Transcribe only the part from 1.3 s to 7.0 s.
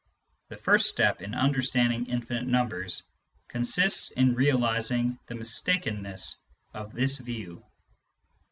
understanding infinite numbers consists in realising the mistakenness of